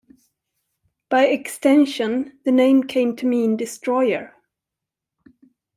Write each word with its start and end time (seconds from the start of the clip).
By 1.09 1.27
extension, 1.27 2.39
the 2.43 2.51
name 2.51 2.85
came 2.85 3.15
to 3.17 3.27
mean 3.27 3.55
'Destroyer. 3.55 4.33